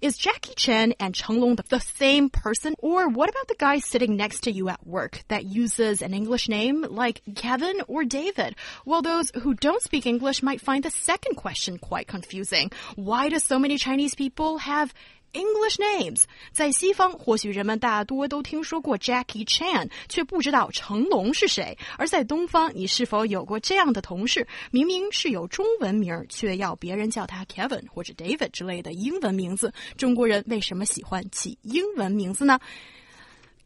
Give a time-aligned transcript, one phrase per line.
[0.00, 2.74] Is Jackie Chan and Cheng Long the, the same person?
[2.78, 6.48] Or what about the guy sitting next to you at work that uses an English
[6.48, 8.56] name like Kevin or David?
[8.84, 12.70] Well, those who don't speak English might find the second question quite confusing.
[12.96, 14.92] Why do so many Chinese people have
[15.33, 29.71] English names，在西方，或许人们大多都听说过 Jackie Chan，却不知道成龙是谁；而在东方，你是否有过这样的同事，明明是有中文名，却要别人叫他 Kevin 或者 David 之类的英文名字？
[29.97, 32.59] 中国人为什么喜欢起英文名字呢？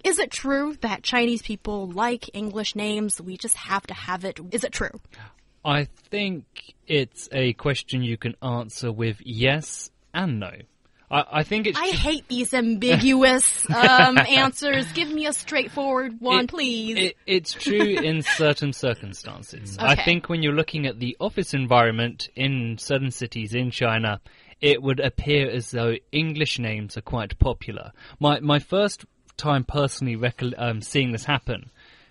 [0.03, 3.23] Is it true that Chinese people like English names?
[3.23, 4.38] We just have to have it.
[4.52, 4.99] Is it true?
[5.61, 6.44] I think
[6.88, 10.52] it's a question you can answer with yes and no.
[11.11, 11.78] I, I think it's.
[11.78, 14.91] I hate these ambiguous um, answers.
[14.92, 16.98] Give me a straightforward one, it, please.
[16.98, 19.79] It, it's true in certain circumstances.
[19.79, 19.86] Okay.
[19.86, 24.20] I think when you're looking at the office environment in certain cities in China,
[24.61, 27.92] it would appear as though English names are quite popular.
[28.20, 29.05] My my first
[29.36, 30.17] time personally
[30.59, 31.70] um, seeing this happen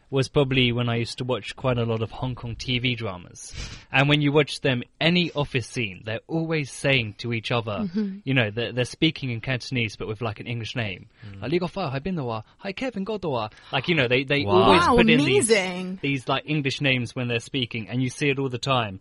[0.10, 3.54] was probably when I used to watch quite a lot of Hong Kong TV dramas.
[3.92, 7.90] And when you watch them, any office scene, they're always saying to each other, mm
[7.90, 8.22] -hmm.
[8.24, 11.08] you know, they're, they're, speaking in Cantonese but with like an English name.
[11.26, 11.42] Mm.
[11.42, 12.18] Like, Ligo Fao, Hai Bin
[12.58, 13.52] Hai Kevin Godowa.
[13.72, 14.54] Like, you know, they, they wow.
[14.54, 18.30] always wow, put in these, these like English names when they're speaking, and you see
[18.30, 19.00] it all the time.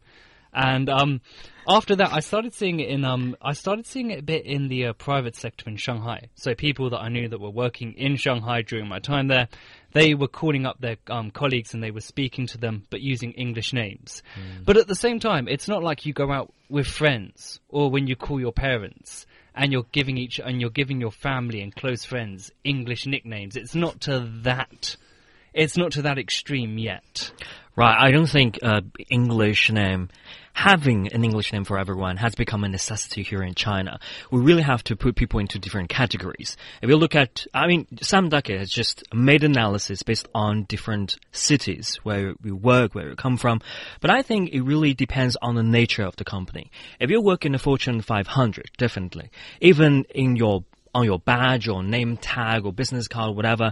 [0.57, 1.21] And um,
[1.69, 4.69] after that, I started seeing it in um, I started seeing it a bit in
[4.69, 6.31] the uh, private sector in Shanghai.
[6.35, 9.49] So people that I knew that were working in Shanghai during my time there,
[9.97, 13.33] they were calling up their um, colleagues and they were speaking to them, but using
[13.33, 14.23] English names.
[14.65, 18.07] But at the same time, it's not like you go out with friends or when
[18.07, 19.25] you call your parents
[19.55, 23.57] and you're giving each and you're giving your family and close friends English nicknames.
[23.57, 24.97] It's not to that.
[25.55, 27.33] It's not to that extreme yet.
[27.77, 27.95] Right.
[28.07, 30.09] I don't think uh, English name,
[30.55, 34.01] having an English name for everyone has become a necessity here in China.
[34.31, 36.57] We really have to put people into different categories.
[36.81, 41.19] If you look at, I mean, Sam Duckett has just made analysis based on different
[41.33, 43.61] cities where we work, where we come from.
[44.01, 46.71] But I think it really depends on the nature of the company.
[46.99, 49.29] If you work in the Fortune 500, definitely.
[49.61, 50.65] Even in your
[50.95, 53.71] on your badge or name tag or business card, whatever,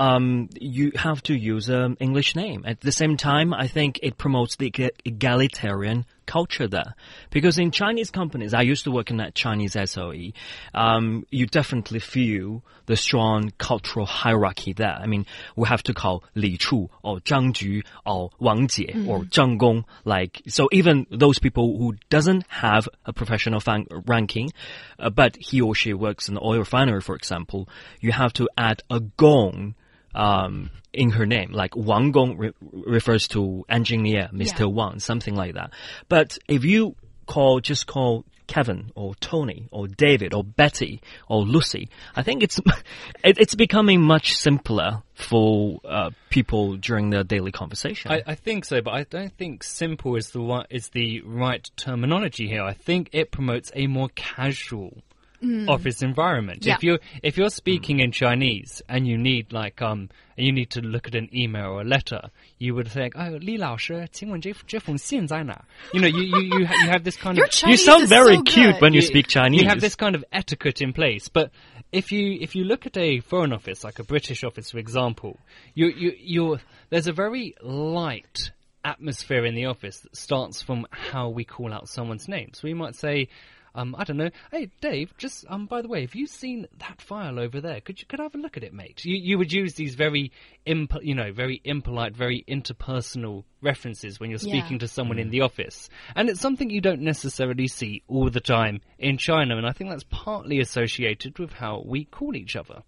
[0.00, 2.64] um, you have to use an English name.
[2.66, 4.72] At the same time, I think it promotes the
[5.04, 6.94] egalitarian culture there.
[7.28, 10.32] Because in Chinese companies, I used to work in that Chinese SOE,
[10.72, 14.96] um, you definitely feel the strong cultural hierarchy there.
[14.98, 19.24] I mean, we have to call Li Chu or Zhang Ju or Wang Jie or
[19.24, 19.84] Zhang Gong.
[20.06, 23.60] Like, so even those people who doesn't have a professional
[24.06, 24.50] ranking,
[24.98, 27.68] uh, but he or she works in the oil refinery, for example,
[28.00, 29.74] you have to add a gong
[30.14, 31.52] um, in her name.
[31.52, 34.60] Like Wang Gong re- refers to engineer, Mr.
[34.60, 34.66] Yeah.
[34.66, 35.72] Wang, something like that.
[36.08, 41.88] But if you call, just call Kevin or Tony or David or Betty or Lucy,
[42.16, 42.58] I think it's
[43.24, 48.10] it, it's becoming much simpler for uh, people during their daily conversation.
[48.10, 51.68] I, I think so, but I don't think simple is the one, is the right
[51.76, 52.62] terminology here.
[52.62, 54.98] I think it promotes a more casual
[55.42, 55.68] mm.
[55.68, 56.64] office environment.
[56.64, 56.74] Yeah.
[56.74, 58.04] If you if you're speaking mm.
[58.04, 61.82] in Chinese and you need like um you need to look at an email or
[61.82, 66.74] a letter, you would think, "Oh, Li Lao Shi, You know, you you you, ha
[66.82, 69.62] you have this kind of you sound very so cute when you, you speak Chinese.
[69.62, 71.50] You have this kind of etiquette in place, but
[71.92, 75.38] if you if you look at a foreign office like a British office, for example,
[75.74, 76.58] you you you
[76.88, 78.50] there's a very light
[78.84, 82.50] atmosphere in the office that starts from how we call out someone's name.
[82.54, 83.28] So we might say,
[83.74, 84.30] um, I don't know.
[84.50, 85.14] Hey, Dave.
[85.18, 87.80] Just um, by the way, have you seen that file over there?
[87.80, 89.04] Could you could I have a look at it, mate?
[89.04, 90.32] You you would use these very
[90.66, 94.60] imp- you know, very impolite, very interpersonal references when you're Yeah.
[94.60, 98.40] speaking to someone in the office, and it's something you don't necessarily see all the
[98.40, 102.82] time in China, and I think that's partly associated with how we call each other.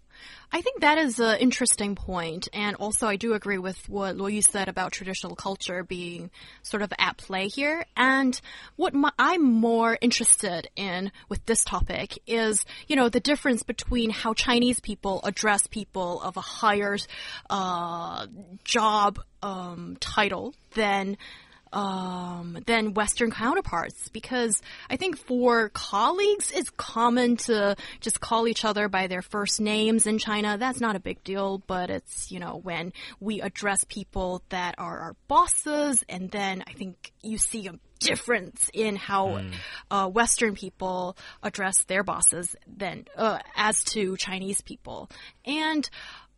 [0.51, 4.41] I think that is an interesting point, and also I do agree with what Yu
[4.41, 6.29] said about traditional culture being
[6.61, 7.85] sort of at play here.
[7.97, 8.39] And
[8.75, 14.11] what my, I'm more interested in with this topic is, you know, the difference between
[14.11, 16.97] how Chinese people address people of a higher
[17.49, 18.27] uh,
[18.63, 21.17] job um, title than
[21.73, 28.63] um, than Western counterparts because I think for colleagues, it's common to just call each
[28.63, 30.57] other by their first names in China.
[30.57, 34.99] That's not a big deal, but it's, you know, when we address people that are
[34.99, 39.41] our bosses, and then I think you see a difference in how
[39.89, 45.09] uh, Western people address their bosses than uh, as to Chinese people.
[45.45, 45.89] And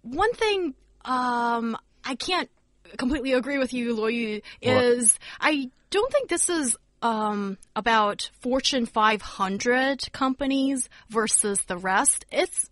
[0.02, 2.50] one thing um, I can't
[2.98, 8.86] completely agree with you, Luo Yu, is I don't think this is um, about Fortune
[8.86, 12.26] 500 companies versus the rest.
[12.32, 12.70] It's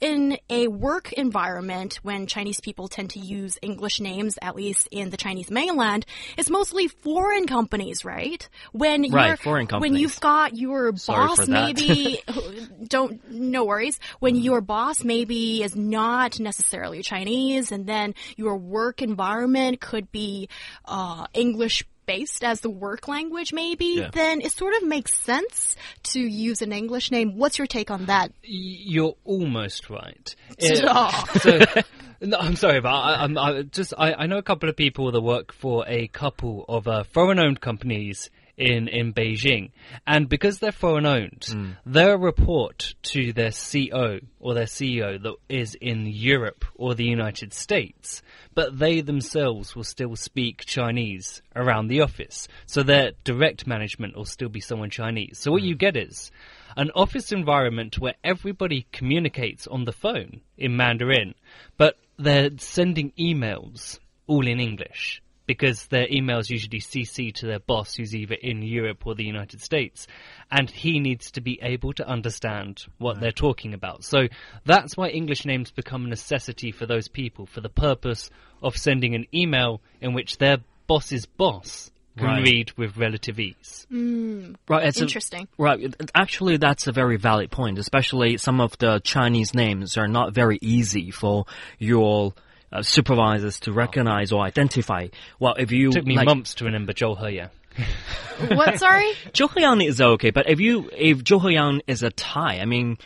[0.00, 5.10] in a work environment when Chinese people tend to use English names, at least in
[5.10, 6.04] the Chinese mainland,
[6.36, 8.48] it's mostly foreign companies, right?
[8.72, 10.00] When Right, you're, foreign when companies.
[10.00, 12.20] you've got your Sorry boss maybe
[12.88, 19.02] don't no worries when your boss maybe is not necessarily Chinese and then your work
[19.02, 20.48] environment could be
[20.84, 24.10] uh, English based as the work language maybe Yeah.
[24.12, 28.06] then it sort of makes sense to use an English name what's your take on
[28.06, 30.34] that You're almost right.
[30.60, 31.58] So,
[32.20, 35.10] no, I'm sorry, but I, I'm I just I, I know a couple of people
[35.12, 39.70] that work for a couple of uh, foreign-owned companies in in Beijing,
[40.06, 41.76] and because they're foreign-owned, mm.
[41.84, 47.52] their report to their CO or their CEO that is in Europe or the United
[47.52, 48.22] States,
[48.54, 54.24] but they themselves will still speak Chinese around the office, so their direct management will
[54.24, 55.38] still be someone Chinese.
[55.38, 55.68] So what mm-hmm.
[55.68, 56.30] you get is
[56.76, 61.34] an office environment where everybody communicates on the phone in Mandarin,
[61.76, 67.94] but they're sending emails all in English because their emails usually CC to their boss
[67.94, 70.06] who's either in Europe or the United States
[70.50, 74.04] and he needs to be able to understand what they're talking about.
[74.04, 74.28] So
[74.64, 78.30] that's why English names become a necessity for those people for the purpose
[78.62, 82.44] of sending an email in which their boss's boss can Right.
[82.44, 83.86] read with relative ease.
[83.90, 84.52] Hmm.
[84.68, 85.48] Right, it's a- Interesting.
[85.58, 87.76] right, actually, that's a very valid point.
[87.78, 91.44] Especially some of the Chinese names are not very easy for
[91.80, 92.32] your
[92.74, 95.08] uh, supervisors to recognize or identify.
[95.38, 97.50] Well, if you Took me like, months to remember Joel Heya.
[98.54, 102.58] what sorry Zhou Heyang is okay, but if you if Zhou Heyang is a Thai,
[102.60, 102.98] I mean,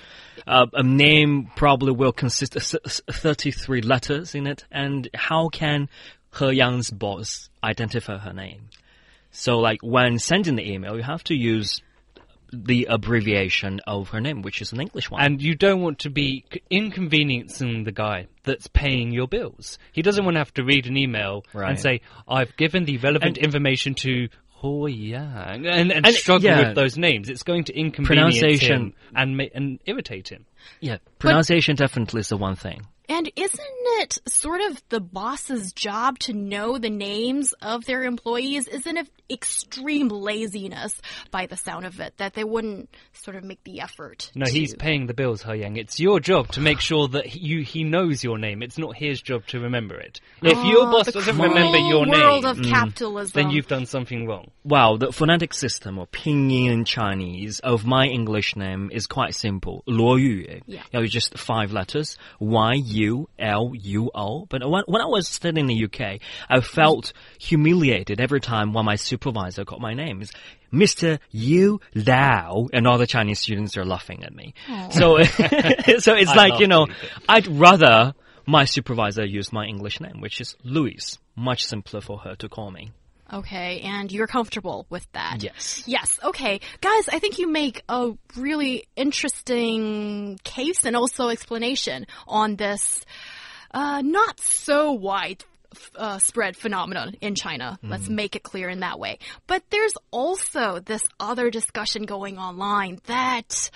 [0.46, 5.48] uh, a name probably will consist of s- s- thirty-three letters in it, and how
[5.48, 5.88] can
[6.38, 8.68] He Yang's boss identify her name?
[9.30, 11.80] So, like when sending the email, you have to use
[12.52, 15.22] the abbreviation of her name, which is an English one.
[15.22, 19.78] And you don't want to be inconveniencing the guy that's paying your bills.
[19.92, 21.70] He doesn't want to have to read an email Right.
[21.70, 24.28] and say, I've given the relevant And- information to
[24.60, 26.68] Ho Yang, and, and, And- struggle yeah.
[26.68, 27.28] with those names.
[27.28, 28.82] It's going to inconvenience Pronunciation.
[28.86, 30.46] him and, ma- and irritate him.
[30.80, 32.80] yeah, pronunciation definitely is the one thing.
[33.08, 33.60] And isn't
[34.00, 38.68] it sort of the boss's job to know the names of their employees?
[38.68, 41.00] Isn't it extreme laziness
[41.30, 44.30] by the sound of it that they wouldn't sort of make the effort?
[44.34, 45.76] No, to- he's paying the bills, Ho Yang.
[45.76, 48.62] It's your job to make sure that he, you, he knows your name.
[48.62, 50.20] It's not his job to remember it.
[50.42, 53.32] If your Oh, boss doesn't remember your world name, mm, of capitalism.
[53.34, 54.50] then you've done something wrong.
[54.64, 59.82] Wow, the phonetic system or pinyin in Chinese of my English name is quite simple.
[59.88, 60.60] Luo Yu.
[60.66, 60.82] Yeah.
[60.92, 62.18] You know, it's just five letters.
[62.38, 64.46] Y U L U O.
[64.46, 68.84] But when, when I was studying in the UK, I felt humiliated every time when
[68.84, 70.22] my supervisor got my name.
[70.22, 70.32] It's
[70.72, 71.18] Mr.
[71.30, 74.54] Yu Lao, and all the Chinese students are laughing at me.
[74.90, 78.14] So, so it's I like, you know, laughed a I'd rather
[78.46, 81.18] my supervisor use my English name, which is Louis.
[81.36, 82.92] Much simpler for her to call me.
[83.32, 85.42] Okay, and you're comfortable with that?
[85.42, 85.82] Yes.
[85.86, 86.60] Yes, okay.
[86.80, 93.04] Guys, I think you make a really interesting case and also explanation on this
[93.72, 95.44] uh, not so wide
[95.96, 97.78] uh, spread phenomenon in China.
[97.82, 99.18] Let's make it clear in that way.
[99.46, 103.70] But there's also this other discussion going online that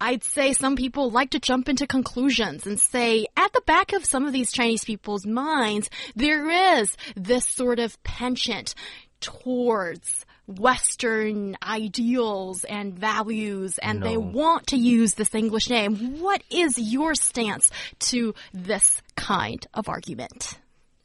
[0.00, 4.04] I'd say some people like to jump into conclusions and say at the back of
[4.04, 8.74] some of these Chinese people's minds, there is this sort of penchant
[9.20, 16.20] towards Western ideals and values, and they want to use this English name.
[16.20, 17.70] What is your stance
[18.00, 20.58] to this kind of argument?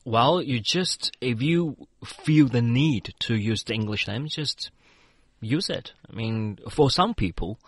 [0.03, 4.72] Well, you just, if you feel the need to use the English name, just
[5.39, 5.93] use it.
[6.10, 7.60] I mean, for some people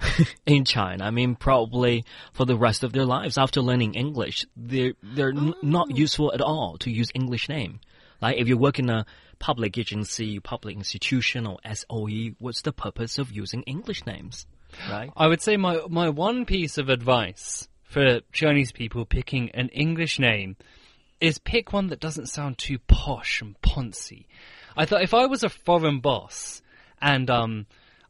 [0.46, 4.94] in China, I mean, probably for the rest of their lives after learning English, they're,
[5.02, 7.80] they're n- not useful at all to use English name.
[8.20, 9.06] Like if you work in a
[9.38, 14.46] public agency, public institution, or SOE, what's the purpose of using English names?
[14.90, 15.10] Right?
[15.16, 20.18] I would say my my one piece of advice for Chinese people picking an English
[20.18, 20.56] name
[21.20, 24.26] is pick one that doesn't sound too posh and poncy.
[24.76, 26.62] I thought if I was a foreign boss
[27.00, 27.66] and um,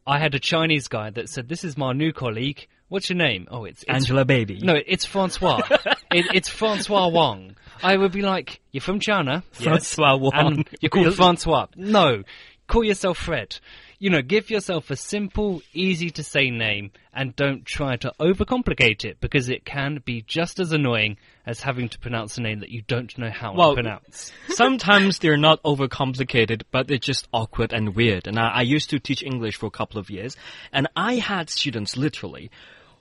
[0.07, 2.67] I had a Chinese guy that said, "This is my new colleague.
[2.89, 4.61] What's your name?" Oh, it's, it's Angela Baby.
[4.63, 5.63] No, it's Francois.
[6.13, 7.57] it, it's Francois Wong.
[7.83, 10.33] I would be like, "You're from China, yes, Francois Wong.
[10.35, 11.15] and you're called?
[11.15, 12.23] Francois." No,
[12.69, 13.59] call yourself Fred.
[13.99, 19.05] You know, give yourself a simple, easy to say name, and don't try to overcomplicate
[19.07, 22.69] it because it can be just as annoying as having to pronounce a name that
[22.69, 24.33] you don't know how Well, to pronounce.
[24.49, 28.27] Sometimes they're not overcomplicated, but they're just awkward and weird.
[28.27, 30.37] And I, I used to teach English for a couple of years,
[30.73, 32.51] and I had students literally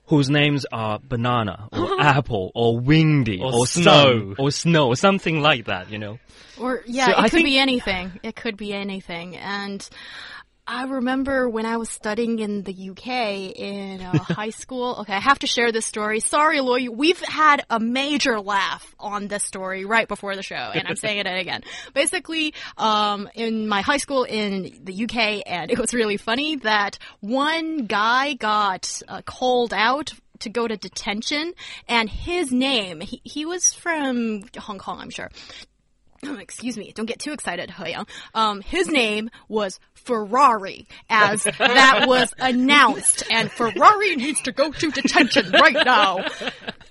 [0.07, 3.83] whose names are banana or apple or windy Or or, snow.
[3.83, 5.89] sun or snow, or something like that.
[5.89, 6.19] You know.
[6.57, 8.11] Or yeah, So it I could think- be anything.
[8.23, 9.35] It could be anything.
[9.35, 9.87] And
[10.67, 14.97] I remember when I was studying in the UK in uh, high school.
[15.01, 16.19] Okay, I have to share this story.
[16.19, 20.87] Sorry, Loy, we've had a major laugh on this story right before the show, and
[20.87, 21.61] I'm saying it again.
[21.93, 26.97] Basically, um, in my high school in the UK, and it was really funny that
[27.19, 31.53] one guy got uh, called out to go to detention,
[31.87, 35.29] and his name, he, he was from Hong Kong, I'm sure.
[36.39, 38.05] excuse me, don't get too excited, He Yang.
[38.33, 44.91] Um, his name was Ferrari, as that was announced, and Ferrari needs to go to
[44.91, 46.25] detention right now.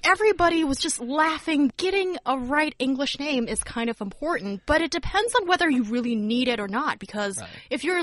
[0.02, 1.72] Everybody was just laughing.
[1.76, 5.84] Getting a right English name is kind of important, but it depends on whether you
[5.84, 8.02] really need it or not, because if you're,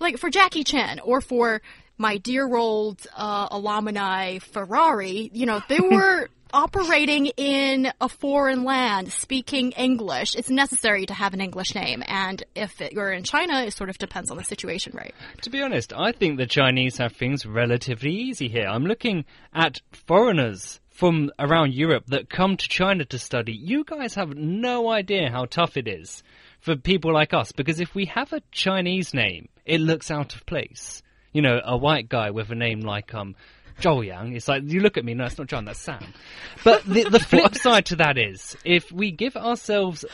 [0.00, 1.60] like, for Jackie Chan, or for
[1.98, 9.12] my dear old uh, alumni Ferrari, you know, they were operating in a foreign land,
[9.12, 10.34] speaking English.
[10.34, 13.90] It's necessary to have an English name, and if it, you're in China, it sort
[13.90, 15.14] of depends on the situation, right?
[15.42, 18.66] To be honest, I think the Chinese have things relatively easy here.
[18.66, 23.52] I'm looking at foreigners from around Europe that come to China to study.
[23.52, 26.24] You guys have no idea how tough it is
[26.58, 30.44] for people like us because if we have a Chinese name, it looks out of
[30.44, 31.02] place.
[31.32, 33.36] You know, a white guy with a name like um
[33.80, 36.02] Zhou Yang, it's like you look at me, no, it's not John, that's Sam.
[36.64, 40.04] But the, the flip side to that is, if we give ourselves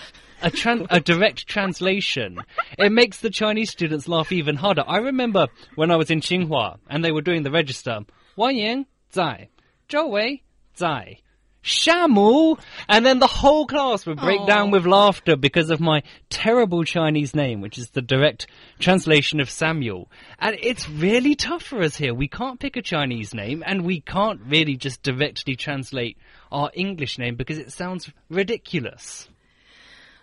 [0.43, 2.41] a, tran- a direct translation,
[2.79, 4.85] it makes the Chinese students laugh even harder.
[4.87, 8.01] I remember when I was in Tsinghua and they were doing the register,
[8.37, 9.49] Wang Yang, Zai,
[9.89, 10.43] Zhou Wei,
[10.77, 11.19] Zai.
[11.65, 12.59] Shamu!
[12.89, 14.47] And then the whole class would break Aw.
[14.47, 18.47] down with laughter because of my terrible Chinese name, which is the direct
[18.79, 20.11] translation of Samuel.
[20.39, 22.13] And it's really tough for us here.
[22.13, 26.19] We can't pick a Chinese name and we can't really just directly translate
[26.53, 29.29] our English name because it sounds ridiculous.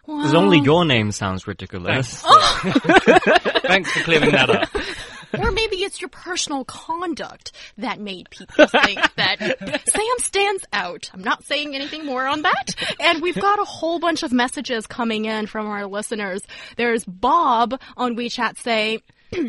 [0.05, 2.21] Because only your name sounds ridiculous.
[2.21, 4.69] Thanks for clearing that up.
[5.38, 11.09] or maybe it's your personal conduct that made people think that Sam stands out.
[11.13, 12.75] I'm not saying anything more on that.
[13.00, 16.41] And we've got a whole bunch of messages coming in from our listeners.
[16.77, 19.00] There's Bob on WeChat say,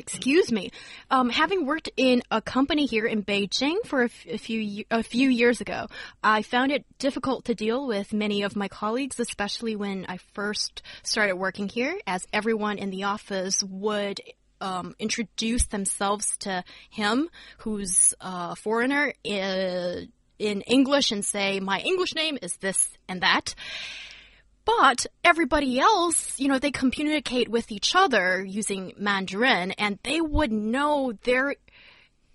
[0.00, 0.70] Excuse me.
[1.10, 5.60] Um, having worked in a company here in Beijing for a few a few years
[5.60, 5.88] ago,
[6.24, 10.82] I found it difficult to deal with many of my colleagues, especially when I first
[11.02, 14.20] started working here, as everyone in the office would
[14.60, 20.00] um, introduce themselves to him, who's a foreigner, uh,
[20.38, 23.54] in English and say, "My English name is this and that."
[24.64, 30.52] But everybody else, you know, they communicate with each other using Mandarin and they would
[30.52, 31.56] know their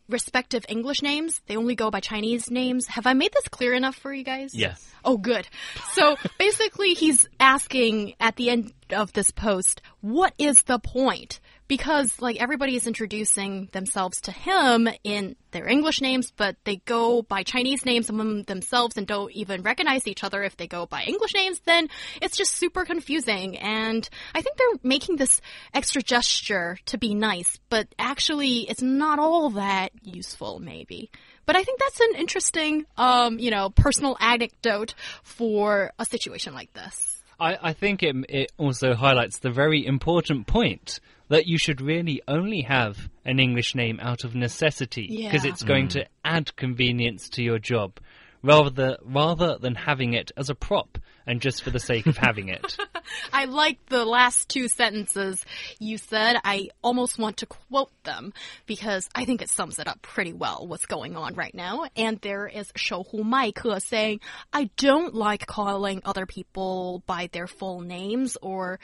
[0.10, 1.42] respective English names.
[1.48, 2.88] They only go by Chinese names.
[2.88, 4.54] Have I made this clear enough for you guys?
[4.54, 4.88] Yes.
[5.04, 5.48] Oh, good.
[5.94, 11.40] So basically, he's asking at the end of this post, what is the point?
[11.68, 17.24] Because, like, everybody is introducing themselves to him in their English names, but they go
[17.24, 21.04] by Chinese names among themselves and don't even recognize each other if they go by
[21.04, 21.90] English names, then
[22.22, 23.58] it's just super confusing.
[23.58, 25.42] And I think they're making this
[25.74, 31.10] extra gesture to be nice, but actually, it's not all that useful, maybe.
[31.46, 34.94] But I think that's an interesting, um, you know, personal anecdote
[35.24, 37.24] for a situation like this.
[37.40, 42.22] I, I think it, it also highlights the very important point that you should really
[42.28, 45.52] only have an English name out of necessity because Yeah.
[45.52, 45.92] it's going mm.
[45.92, 48.00] to add convenience to your job
[48.44, 52.50] rather rather than having it as a prop and just for the sake of having
[52.50, 52.78] it.
[53.34, 55.44] I like the last two sentences
[55.80, 56.38] you said.
[56.44, 58.34] I almost want to quote them
[58.68, 61.86] because I think it sums it up pretty well what's going on right now.
[61.96, 64.20] And there is Shouhu Maike saying,
[64.54, 68.80] I don't like calling other people by their full names or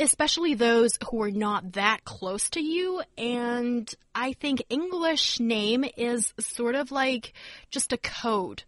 [0.00, 3.02] especially those who are not that close to you.
[3.16, 7.32] And I think English name is sort of like
[7.70, 8.64] just a code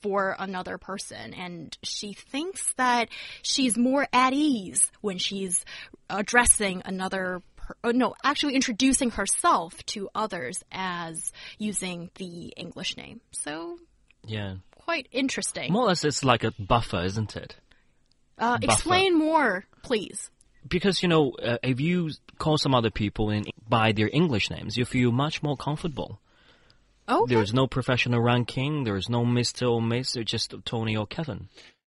[0.00, 1.34] for another person.
[1.34, 3.08] And she thinks that
[3.42, 5.64] she's more at ease when she's
[6.10, 7.42] addressing another
[7.84, 13.20] uh, no, actually introducing herself to others as using the English name.
[13.30, 13.78] So,
[14.26, 14.56] Yeah.
[14.74, 15.72] quite interesting.
[15.72, 17.56] More or less, it's like a buffer, isn't it?
[18.36, 20.28] Uh, explain more, please.
[20.66, 24.76] Because you know, uh, if you call some other people in by their English names,
[24.76, 26.20] you feel much more comfortable.
[27.08, 27.34] Okay.
[27.34, 28.84] There's no professional ranking.
[28.84, 29.70] There's no Mr.
[29.70, 30.14] or Miss.
[30.16, 31.48] It's just Tony or Kevin.